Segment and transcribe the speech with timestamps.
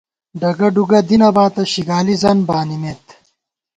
[0.39, 3.05] ڈگہ ڈُوگہ دی نہ باتہ، شِگالی زَن بانِمېت